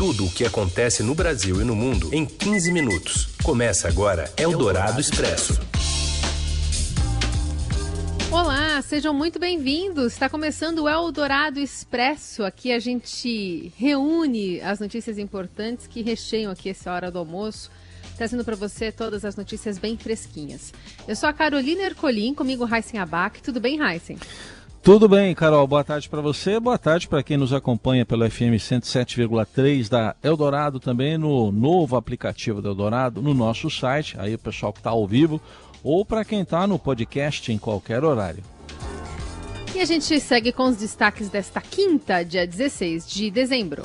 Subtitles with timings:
[0.00, 3.28] Tudo o que acontece no Brasil e no mundo em 15 minutos.
[3.42, 5.60] Começa agora Eldorado Expresso.
[8.30, 10.14] Olá, sejam muito bem-vindos.
[10.14, 12.44] Está começando o Eldorado Expresso.
[12.44, 17.70] Aqui a gente reúne as notícias importantes que recheiam aqui essa hora do almoço,
[18.16, 20.72] trazendo para você todas as notícias bem fresquinhas.
[21.06, 23.42] Eu sou a Carolina Ercolim, comigo Heisen Abac.
[23.42, 24.16] Tudo bem, Heisen?
[24.82, 25.66] Tudo bem, Carol.
[25.66, 26.58] Boa tarde para você.
[26.58, 32.62] Boa tarde para quem nos acompanha pelo FM 107,3 da Eldorado, também no novo aplicativo
[32.62, 35.38] da Eldorado, no nosso site, aí o pessoal que está ao vivo,
[35.84, 38.42] ou para quem está no podcast em qualquer horário.
[39.74, 43.82] E a gente segue com os destaques desta quinta, dia 16 de dezembro.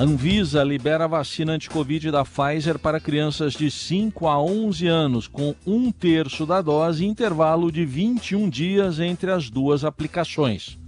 [0.00, 5.56] Anvisa libera a vacina anti-Covid da Pfizer para crianças de 5 a 11 anos, com
[5.66, 10.78] um terço da dose e intervalo de 21 dias entre as duas aplicações.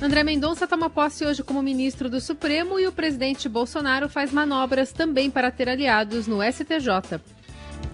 [0.00, 4.92] André Mendonça toma posse hoje como ministro do Supremo e o presidente Bolsonaro faz manobras
[4.92, 7.20] também para ter aliados no STJ.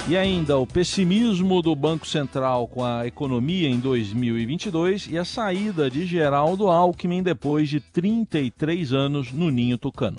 [0.07, 5.89] E ainda o pessimismo do Banco Central com a economia em 2022 e a saída
[5.89, 10.19] de Geraldo Alckmin depois de 33 anos no Ninho Tucano.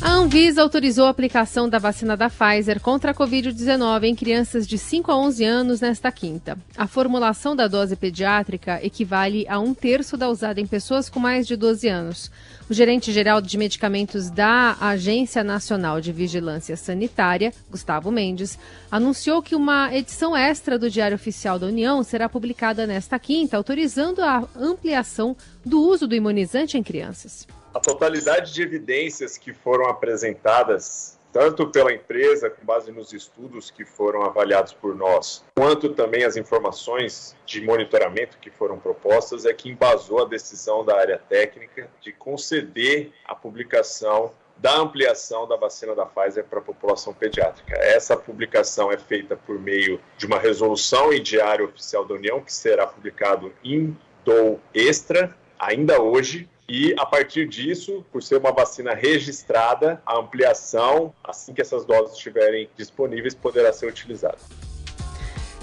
[0.00, 4.78] A Anvisa autorizou a aplicação da vacina da Pfizer contra a Covid-19 em crianças de
[4.78, 6.56] 5 a 11 anos nesta quinta.
[6.76, 11.48] A formulação da dose pediátrica equivale a um terço da usada em pessoas com mais
[11.48, 12.30] de 12 anos.
[12.70, 18.56] O gerente-geral de medicamentos da Agência Nacional de Vigilância Sanitária, Gustavo Mendes,
[18.92, 24.22] anunciou que uma edição extra do Diário Oficial da União será publicada nesta quinta, autorizando
[24.22, 31.16] a ampliação do uso do imunizante em crianças a totalidade de evidências que foram apresentadas,
[31.32, 36.36] tanto pela empresa, com base nos estudos que foram avaliados por nós, quanto também as
[36.36, 42.12] informações de monitoramento que foram propostas, é que embasou a decisão da área técnica de
[42.12, 47.76] conceder a publicação da ampliação da vacina da Pfizer para a população pediátrica.
[47.76, 52.52] Essa publicação é feita por meio de uma resolução em Diário Oficial da União, que
[52.52, 58.92] será publicado em do extra ainda hoje, e a partir disso, por ser uma vacina
[58.92, 64.38] registrada, a ampliação, assim que essas doses estiverem disponíveis, poderá ser utilizada.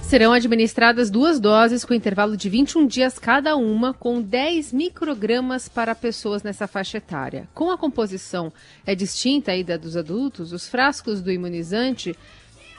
[0.01, 5.93] Serão administradas duas doses com intervalo de 21 dias cada uma, com 10 microgramas para
[5.93, 7.47] pessoas nessa faixa etária.
[7.53, 8.51] Com a composição
[8.85, 12.15] é distinta aí da dos adultos, os frascos do imunizante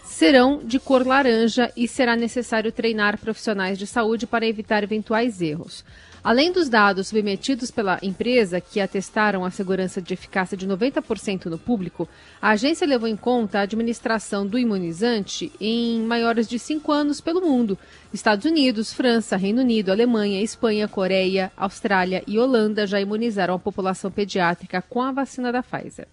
[0.06, 5.84] serão de cor laranja e será necessário treinar profissionais de saúde para evitar eventuais erros.
[6.22, 11.56] Além dos dados submetidos pela empresa, que atestaram a segurança de eficácia de 90% no
[11.56, 12.08] público,
[12.42, 17.40] a agência levou em conta a administração do imunizante em maiores de 5 anos pelo
[17.40, 17.78] mundo.
[18.12, 24.10] Estados Unidos, França, Reino Unido, Alemanha, Espanha, Coreia, Austrália e Holanda já imunizaram a população
[24.10, 26.08] pediátrica com a vacina da Pfizer.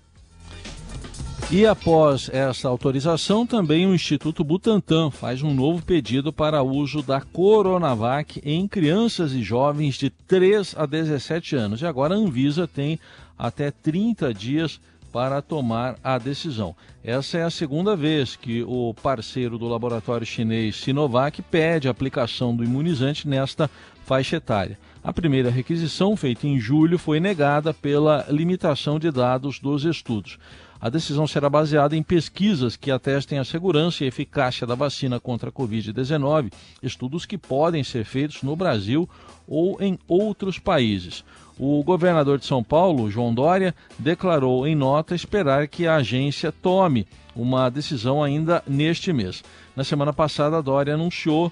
[1.56, 7.22] E após essa autorização, também o Instituto Butantan faz um novo pedido para uso da
[7.22, 11.80] Coronavac em crianças e jovens de 3 a 17 anos.
[11.80, 13.00] E agora a Anvisa tem
[13.38, 14.81] até 30 dias
[15.12, 16.75] para tomar a decisão.
[17.03, 22.56] Essa é a segunda vez que o parceiro do laboratório chinês Sinovac pede a aplicação
[22.56, 23.70] do imunizante nesta
[24.08, 24.80] faixa etária.
[25.03, 30.40] A primeira requisição, feita em julho, foi negada pela limitação de dados dos estudos.
[30.83, 35.47] A decisão será baseada em pesquisas que atestem a segurança e eficácia da vacina contra
[35.47, 36.51] a Covid-19,
[36.83, 39.09] estudos que podem ser feitos no Brasil
[39.47, 41.23] ou em outros países.
[41.57, 47.07] O governador de São Paulo, João Dória, declarou em nota esperar que a agência tome
[47.33, 49.41] uma decisão ainda neste mês.
[49.77, 51.49] Na semana passada, Dória anunciou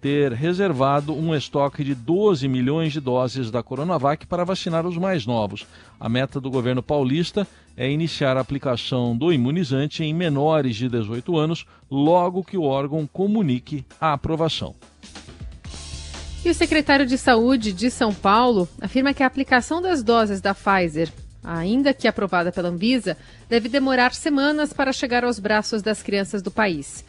[0.00, 5.26] ter reservado um estoque de 12 milhões de doses da Coronavac para vacinar os mais
[5.26, 5.66] novos.
[5.98, 11.36] A meta do governo paulista é iniciar a aplicação do imunizante em menores de 18
[11.36, 14.74] anos logo que o órgão comunique a aprovação.
[16.44, 20.54] E o secretário de Saúde de São Paulo afirma que a aplicação das doses da
[20.54, 21.12] Pfizer,
[21.42, 23.16] ainda que aprovada pela Anvisa,
[23.48, 27.04] deve demorar semanas para chegar aos braços das crianças do país.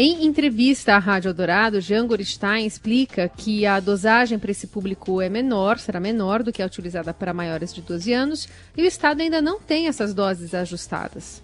[0.00, 5.28] Em entrevista à Rádio Eldorado, Jean Goristain explica que a dosagem para esse público é
[5.28, 9.22] menor, será menor do que a utilizada para maiores de 12 anos, e o Estado
[9.22, 11.42] ainda não tem essas doses ajustadas.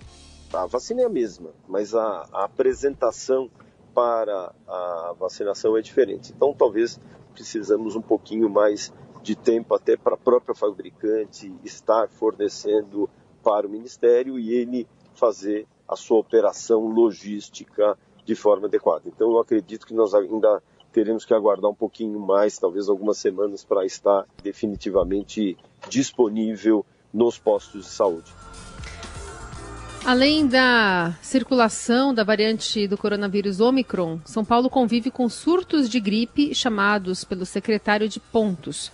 [0.52, 3.50] A vacina é a mesma, mas a, a apresentação
[3.92, 6.32] para a vacinação é diferente.
[6.32, 7.00] Então, talvez
[7.32, 13.10] precisamos um pouquinho mais de tempo até para a própria fabricante estar fornecendo
[13.42, 19.02] para o Ministério e ele fazer a sua operação logística de forma adequada.
[19.06, 20.62] Então, eu acredito que nós ainda
[20.92, 25.56] teremos que aguardar um pouquinho mais, talvez algumas semanas, para estar definitivamente
[25.88, 28.32] disponível nos postos de saúde.
[30.04, 36.54] Além da circulação da variante do coronavírus Omicron, São Paulo convive com surtos de gripe
[36.54, 38.92] chamados pelo secretário de pontos.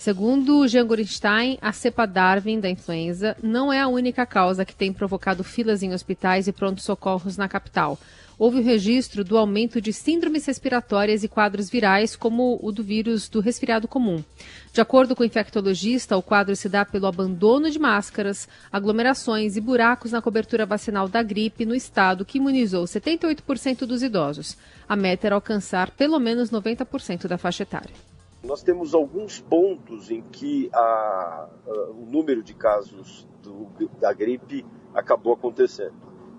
[0.00, 4.94] Segundo Jean Gorenstein, a cepa Darwin da influenza não é a única causa que tem
[4.94, 7.98] provocado filas em hospitais e prontos-socorros na capital
[8.40, 13.28] houve o registro do aumento de síndromes respiratórias e quadros virais, como o do vírus
[13.28, 14.24] do resfriado comum.
[14.72, 19.60] De acordo com o infectologista, o quadro se dá pelo abandono de máscaras, aglomerações e
[19.60, 24.56] buracos na cobertura vacinal da gripe no estado, que imunizou 78% dos idosos.
[24.88, 28.09] A meta era alcançar pelo menos 90% da faixa etária.
[28.42, 34.64] Nós temos alguns pontos em que a, a, o número de casos do, da gripe
[34.94, 35.94] acabou acontecendo.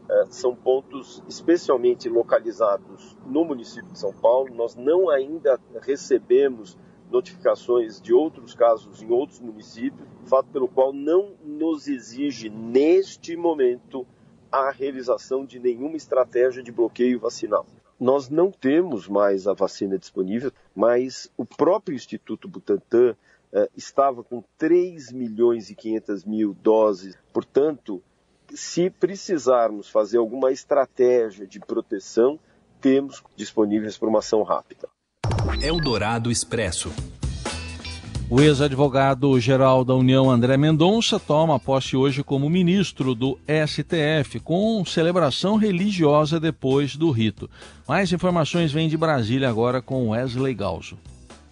[0.09, 4.53] É, são pontos especialmente localizados no município de São Paulo.
[4.53, 6.77] Nós não ainda recebemos
[7.11, 14.07] notificações de outros casos em outros municípios, fato pelo qual não nos exige neste momento
[14.51, 17.65] a realização de nenhuma estratégia de bloqueio vacinal.
[18.01, 23.15] Nós não temos mais a vacina disponível, mas o próprio Instituto Butantan
[23.53, 28.01] eh, estava com 3 milhões e 500 mil doses, portanto,
[28.55, 32.39] se precisarmos fazer alguma estratégia de proteção,
[32.81, 34.89] temos disponíveis para uma ação rápida.
[35.61, 36.89] Eldorado Expresso.
[38.33, 43.37] O ex-advogado-geral da União, André Mendonça, toma posse hoje como ministro do
[43.67, 47.49] STF, com celebração religiosa depois do rito.
[47.85, 50.97] Mais informações vêm de Brasília agora com Wesley Galzo.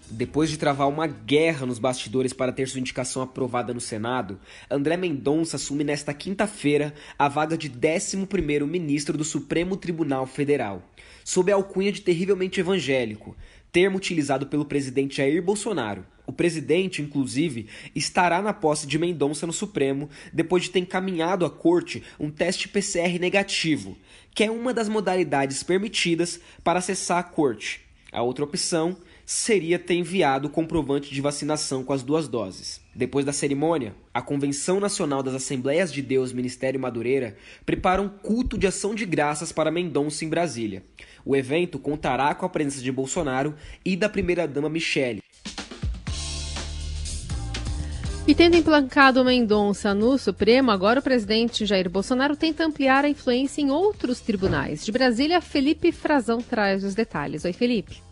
[0.10, 4.40] Depois de travar uma guerra nos bastidores para ter sua indicação aprovada no Senado,
[4.72, 10.82] André Mendonça assume nesta quinta-feira a vaga de 11º ministro do Supremo Tribunal Federal,
[11.24, 13.36] sob a alcunha de terrivelmente evangélico,
[13.72, 16.06] termo utilizado pelo presidente Jair Bolsonaro.
[16.26, 21.50] O presidente, inclusive, estará na posse de Mendonça no Supremo depois de ter encaminhado à
[21.50, 23.98] corte um teste PCR negativo,
[24.36, 27.82] que é uma das modalidades permitidas para acessar a corte.
[28.12, 28.98] A outra opção
[29.32, 32.82] seria ter enviado o comprovante de vacinação com as duas doses.
[32.96, 38.58] Depois da cerimônia, a Convenção Nacional das Assembleias de Deus Ministério Madureira prepara um culto
[38.58, 40.84] de ação de graças para Mendonça em Brasília.
[41.24, 43.54] O evento contará com a presença de Bolsonaro
[43.86, 45.22] e da primeira-dama Michele.
[48.28, 53.62] E tendo implantado Mendonça no Supremo, agora o presidente Jair Bolsonaro tenta ampliar a influência
[53.62, 54.84] em outros tribunais.
[54.84, 57.46] De Brasília, Felipe Frazão traz os detalhes.
[57.46, 58.09] Oi, Felipe.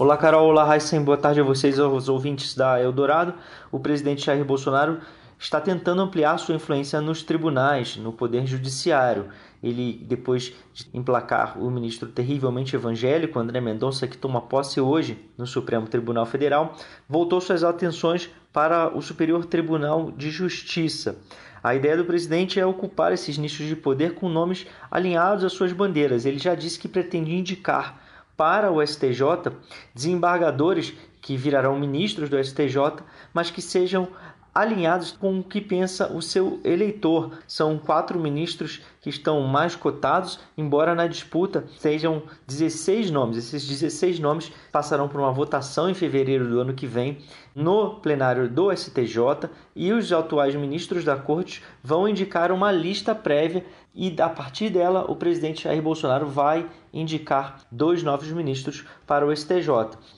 [0.00, 0.46] Olá, Carol.
[0.46, 1.02] Olá, Raíssen.
[1.02, 3.34] Boa tarde a vocês, aos ouvintes da Eldorado.
[3.68, 5.00] O presidente Jair Bolsonaro
[5.36, 9.26] está tentando ampliar sua influência nos tribunais, no poder judiciário.
[9.60, 15.48] Ele, depois de emplacar o ministro terrivelmente evangélico, André Mendonça, que toma posse hoje no
[15.48, 16.76] Supremo Tribunal Federal,
[17.08, 21.18] voltou suas atenções para o Superior Tribunal de Justiça.
[21.60, 25.72] A ideia do presidente é ocupar esses nichos de poder com nomes alinhados às suas
[25.72, 26.24] bandeiras.
[26.24, 28.06] Ele já disse que pretende indicar
[28.38, 29.52] para o STJ
[29.92, 33.02] desembargadores que virarão ministros do STJ,
[33.34, 34.08] mas que sejam
[34.54, 37.38] alinhados com o que pensa o seu eleitor.
[37.46, 43.36] São quatro ministros que estão mais cotados, embora na disputa sejam 16 nomes.
[43.36, 47.18] Esses 16 nomes passarão por uma votação em fevereiro do ano que vem
[47.54, 53.64] no plenário do STJ e os atuais ministros da corte vão indicar uma lista prévia
[53.94, 59.34] e a partir dela o presidente Jair Bolsonaro vai indicar dois novos ministros para o
[59.34, 59.68] STJ.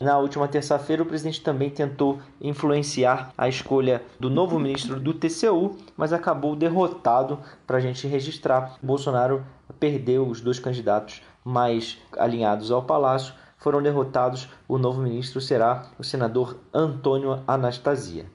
[0.01, 5.77] Na última terça-feira, o presidente também tentou influenciar a escolha do novo ministro do TCU,
[5.97, 8.77] mas acabou derrotado para a gente registrar.
[8.83, 9.45] Bolsonaro
[9.79, 13.35] perdeu os dois candidatos mais alinhados ao palácio.
[13.59, 14.49] Foram derrotados.
[14.67, 18.27] O novo ministro será o senador Antônio Anastasia.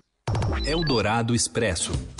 [0.65, 2.14] Eldorado Expresso.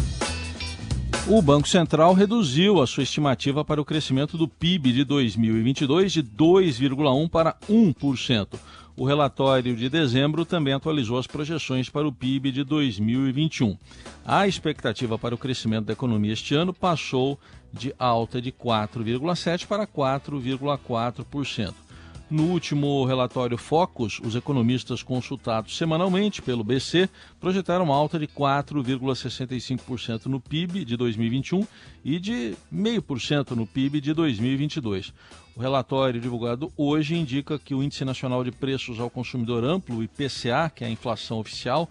[1.27, 6.21] O Banco Central reduziu a sua estimativa para o crescimento do PIB de 2022 de
[6.21, 8.59] 2,1% para 1%.
[8.95, 13.75] O relatório de dezembro também atualizou as projeções para o PIB de 2021.
[14.23, 17.39] A expectativa para o crescimento da economia este ano passou
[17.73, 21.84] de alta de 4,7% para 4,4%.
[22.27, 27.07] No último relatório Focus, os economistas consultados semanalmente pelo BC
[27.39, 31.67] projetaram alta de 4,65% no PIB de 2021
[32.03, 35.13] e de 0,5% no PIB de 2022.
[35.55, 40.71] O relatório divulgado hoje indica que o Índice Nacional de Preços ao Consumidor Amplo, IPCA,
[40.73, 41.87] que é a inflação oficial,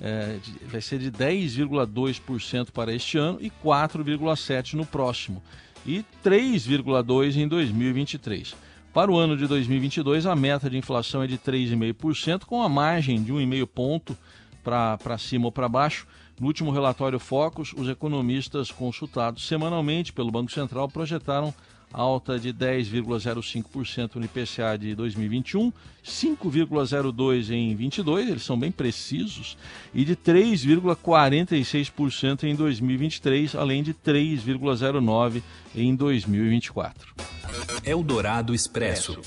[0.00, 5.40] é, vai ser de 10,2% para este ano e 4,7% no próximo,
[5.86, 8.56] e 3,2% em 2023.
[8.98, 13.22] Para o ano de 2022, a meta de inflação é de 3,5%, com a margem
[13.22, 14.18] de 1,5 ponto
[14.64, 16.04] para cima ou para baixo.
[16.40, 21.54] No último relatório Focus, os economistas consultados semanalmente pelo Banco Central projetaram
[21.92, 25.72] alta de 10,05% no IPCA de 2021,
[26.04, 29.56] 5,02% em 22, eles são bem precisos,
[29.94, 35.40] e de 3,46% em 2023, além de 3,09%
[35.76, 37.37] em 2024.
[37.84, 39.20] Eldorado Expresso.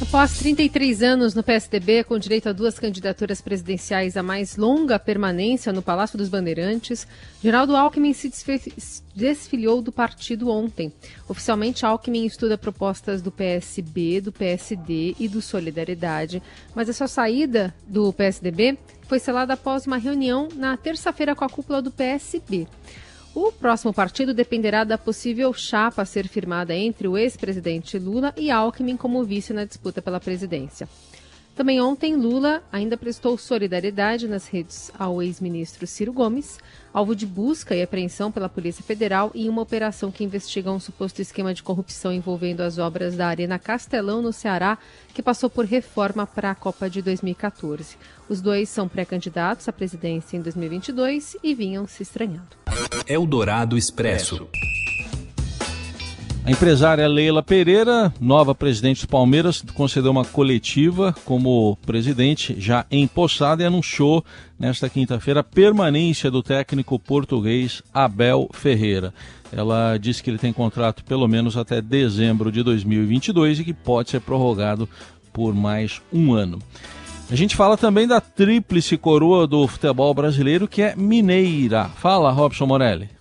[0.00, 5.72] Após 33 anos no PSDB, com direito a duas candidaturas presidenciais a mais longa permanência
[5.72, 7.08] no Palácio dos Bandeirantes,
[7.42, 8.30] Geraldo Alckmin se
[9.14, 10.92] desfiliou do partido ontem.
[11.26, 16.42] Oficialmente, Alckmin estuda propostas do PSB, do PSD e do Solidariedade,
[16.74, 21.48] mas a sua saída do PSDB foi selada após uma reunião na terça-feira com a
[21.48, 22.68] cúpula do PSB.
[23.38, 28.50] O próximo partido dependerá da possível chapa a ser firmada entre o ex-presidente Lula e
[28.50, 30.88] Alckmin como vice na disputa pela presidência.
[31.56, 36.58] Também ontem, Lula ainda prestou solidariedade nas redes ao ex-ministro Ciro Gomes,
[36.92, 41.22] alvo de busca e apreensão pela Polícia Federal em uma operação que investiga um suposto
[41.22, 44.76] esquema de corrupção envolvendo as obras da Arena Castelão, no Ceará,
[45.14, 47.96] que passou por reforma para a Copa de 2014.
[48.28, 52.50] Os dois são pré-candidatos à presidência em 2022 e vinham se estranhando.
[53.08, 54.46] Eldorado Expresso.
[56.46, 63.64] A empresária Leila Pereira, nova presidente do Palmeiras, concedeu uma coletiva como presidente já empossada
[63.64, 64.24] e anunciou
[64.56, 69.12] nesta quinta-feira a permanência do técnico português Abel Ferreira.
[69.50, 74.10] Ela disse que ele tem contrato pelo menos até dezembro de 2022 e que pode
[74.10, 74.88] ser prorrogado
[75.32, 76.60] por mais um ano.
[77.28, 81.86] A gente fala também da tríplice coroa do futebol brasileiro, que é mineira.
[81.96, 83.15] Fala, Robson Morelli.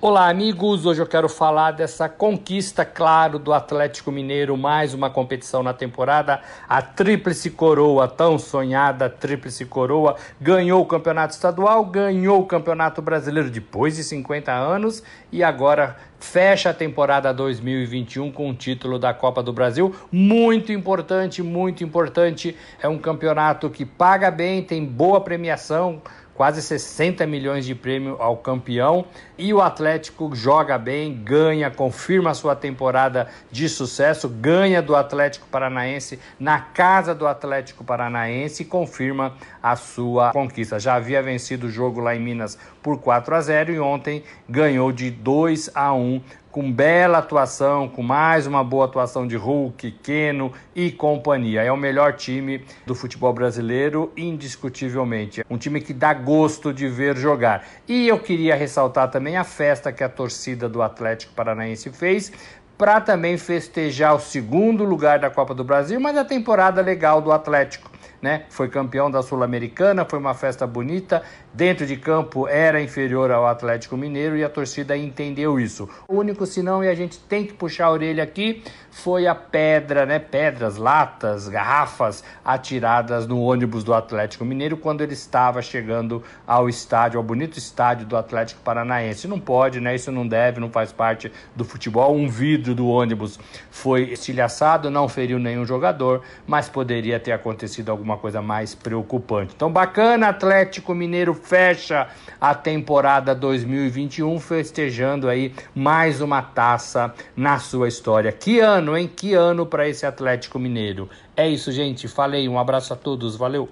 [0.00, 0.86] Olá, amigos.
[0.86, 6.40] Hoje eu quero falar dessa conquista, claro, do Atlético Mineiro, mais uma competição na temporada.
[6.68, 13.50] A Tríplice Coroa, tão sonhada Tríplice Coroa, ganhou o Campeonato Estadual, ganhou o Campeonato Brasileiro
[13.50, 15.02] depois de 50 anos
[15.32, 19.92] e agora fecha a temporada 2021 com o título da Copa do Brasil.
[20.12, 22.56] Muito importante, muito importante.
[22.80, 26.00] É um campeonato que paga bem, tem boa premiação
[26.38, 29.06] quase 60 milhões de prêmio ao campeão.
[29.38, 35.46] E o Atlético joga bem, ganha, confirma a sua temporada de sucesso, ganha do Atlético
[35.46, 40.80] Paranaense na casa do Atlético Paranaense e confirma a sua conquista.
[40.80, 44.90] Já havia vencido o jogo lá em Minas por 4 a 0 e ontem ganhou
[44.90, 50.52] de 2 a 1 com bela atuação, com mais uma boa atuação de Hulk, Keno
[50.74, 51.62] e companhia.
[51.62, 55.44] É o melhor time do futebol brasileiro, indiscutivelmente.
[55.48, 57.64] Um time que dá gosto de ver jogar.
[57.86, 62.32] E eu queria ressaltar também a festa que a torcida do Atlético Paranaense fez
[62.76, 67.32] para também festejar o segundo lugar da Copa do Brasil, mas a temporada legal do
[67.32, 68.44] Atlético né?
[68.50, 71.22] Foi campeão da Sul-Americana, foi uma festa bonita.
[71.52, 75.88] Dentro de campo era inferior ao Atlético Mineiro e a torcida entendeu isso.
[76.06, 80.04] O único sinão, e a gente tem que puxar a orelha aqui, foi a pedra,
[80.04, 80.18] né?
[80.18, 87.18] Pedras, latas, garrafas atiradas no ônibus do Atlético Mineiro quando ele estava chegando ao estádio,
[87.18, 89.28] ao bonito estádio do Atlético Paranaense.
[89.28, 89.94] Não pode, né?
[89.94, 92.14] Isso não deve, não faz parte do futebol.
[92.14, 93.38] Um vidro do ônibus
[93.70, 99.52] foi estilhaçado, não feriu nenhum jogador, mas poderia ter acontecido alguma coisa mais preocupante.
[99.54, 102.08] Então, bacana, Atlético Mineiro fecha
[102.40, 108.32] a temporada 2021 festejando aí mais uma taça na sua história.
[108.32, 109.10] Que ano, hein?
[109.14, 111.10] Que ano para esse Atlético Mineiro.
[111.36, 112.08] É isso, gente.
[112.08, 113.36] Falei, um abraço a todos.
[113.36, 113.68] Valeu.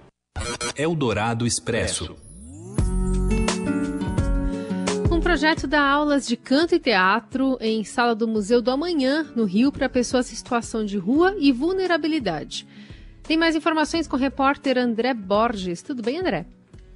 [0.76, 2.16] Eldorado Expresso.
[5.10, 9.44] Um projeto dá aulas de canto e teatro em sala do Museu do Amanhã, no
[9.44, 12.66] Rio, para pessoas em situação de rua e vulnerabilidade.
[13.26, 15.82] Tem mais informações com o repórter André Borges.
[15.82, 16.46] Tudo bem, André?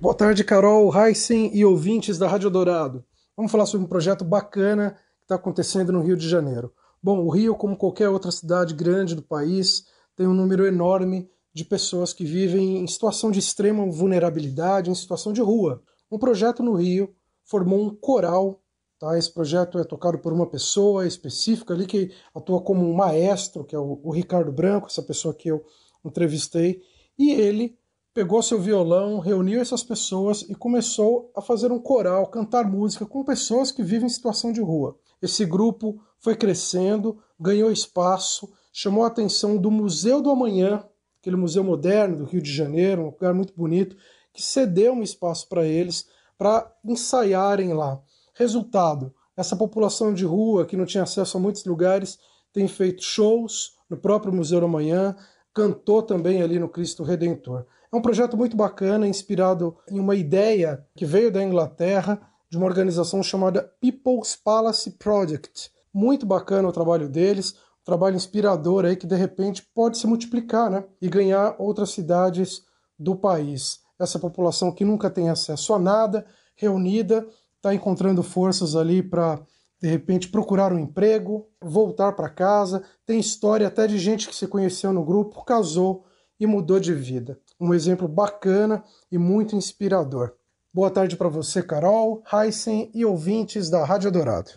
[0.01, 3.05] Boa tarde, Carol, Heisen e ouvintes da Rádio Dourado.
[3.37, 6.73] Vamos falar sobre um projeto bacana que está acontecendo no Rio de Janeiro.
[7.03, 11.65] Bom, o Rio, como qualquer outra cidade grande do país, tem um número enorme de
[11.65, 15.83] pessoas que vivem em situação de extrema vulnerabilidade, em situação de rua.
[16.09, 17.13] Um projeto no Rio
[17.45, 18.63] formou um coral.
[19.01, 19.19] Tá?
[19.19, 23.75] Esse projeto é tocado por uma pessoa específica ali que atua como um maestro, que
[23.75, 25.65] é o, o Ricardo Branco, essa pessoa que eu
[26.05, 26.83] entrevistei,
[27.19, 27.79] e ele
[28.13, 33.25] pegou seu violão, reuniu essas pessoas e começou a fazer um coral, cantar música com
[33.25, 34.99] pessoas que vivem em situação de rua.
[35.23, 40.85] Esse grupo foi crescendo, ganhou espaço, chamou a atenção do Museu do Amanhã,
[41.21, 43.97] aquele museu moderno do Rio de Janeiro, um lugar muito bonito,
[44.33, 46.07] que cedeu um espaço para eles
[46.39, 48.01] para ensaiarem lá.
[48.35, 52.19] Resultado: essa população de rua que não tinha acesso a muitos lugares
[52.53, 55.15] tem feito shows, no próprio Museu da Manhã,
[55.55, 57.67] cantou também ali no Cristo Redentor.
[57.93, 62.67] É um projeto muito bacana, inspirado em uma ideia que veio da Inglaterra, de uma
[62.67, 65.71] organização chamada People's Palace Project.
[65.93, 70.71] Muito bacana o trabalho deles, um trabalho inspirador aí que de repente pode se multiplicar
[70.71, 70.85] né?
[71.01, 72.63] e ganhar outras cidades
[72.99, 73.81] do país.
[73.99, 77.27] Essa população que nunca tem acesso a nada, reunida,
[77.57, 79.41] está encontrando forças ali para
[79.81, 82.83] de repente procurar um emprego, voltar para casa.
[83.07, 86.05] Tem história até de gente que se conheceu no grupo, casou
[86.39, 87.39] e mudou de vida.
[87.59, 90.33] Um exemplo bacana e muito inspirador.
[90.73, 94.51] Boa tarde para você, Carol, Heisen e ouvintes da Rádio Dourado.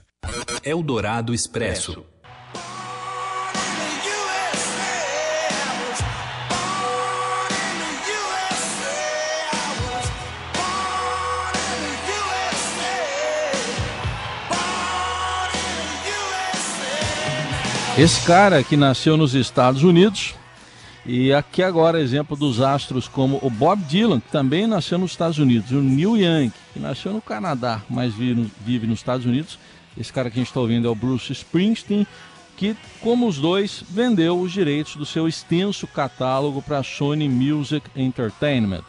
[0.64, 2.13] Eldorado Expresso.
[18.04, 20.36] Esse cara que nasceu nos Estados Unidos,
[21.06, 25.38] e aqui agora exemplo dos astros como o Bob Dylan, que também nasceu nos Estados
[25.38, 29.58] Unidos, o Neil Young, que nasceu no Canadá, mas vive, nos Estados Unidos.
[29.98, 32.06] Esse cara que a gente está ouvindo é o Bruce Springsteen,
[32.58, 37.90] que, como os dois, vendeu os direitos do seu extenso catálogo para a Sony Music
[37.96, 38.84] Entertainment.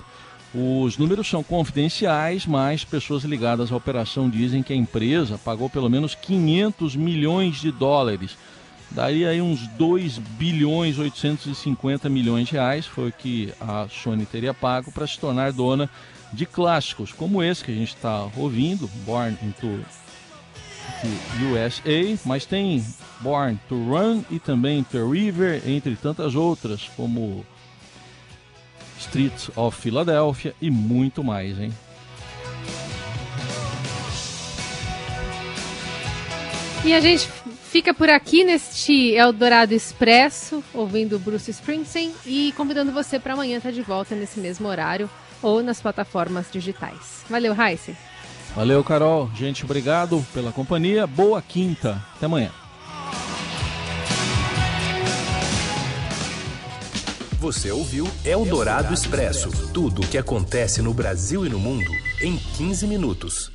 [0.53, 5.89] Os números são confidenciais, mas pessoas ligadas à operação dizem que a empresa pagou pelo
[5.89, 8.37] menos 500 milhões de dólares
[8.91, 14.55] daria aí uns 2 bilhões 850 milhões de reais, foi o que a Sony teria
[14.55, 15.91] pago para se tornar dona
[16.33, 19.85] de clássicos como esse que a gente está ouvindo, Born into
[21.41, 22.85] USA, mas tem
[23.21, 27.45] Born to Run e também The River, entre tantas outras, como
[28.99, 31.73] Streets of Philadelphia e muito mais, hein?
[36.85, 37.29] E a gente
[37.75, 43.71] fica por aqui neste Eldorado Expresso, ouvindo Bruce Springsteen e convidando você para amanhã estar
[43.71, 45.11] tá de volta nesse mesmo horário
[45.43, 47.25] ou nas plataformas digitais.
[47.29, 47.97] Valeu, Heisen.
[48.55, 49.29] Valeu, Carol.
[49.35, 51.05] Gente, obrigado pela companhia.
[51.05, 52.01] Boa quinta.
[52.15, 52.53] Até amanhã.
[57.41, 61.91] Você ouviu Eldorado Expresso tudo o que acontece no Brasil e no mundo
[62.23, 63.51] em 15 minutos.